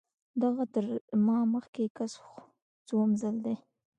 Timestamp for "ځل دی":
3.21-3.55